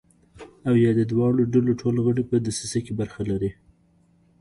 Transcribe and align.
او 0.67 0.73
یا 0.83 0.91
د 0.99 1.01
دواړو 1.11 1.41
ډلو 1.53 1.71
ټول 1.81 1.95
غړي 2.05 2.23
په 2.29 2.35
دسیسه 2.47 2.79
کې 2.85 2.93
برخه 2.99 3.21
لري. 3.31 3.51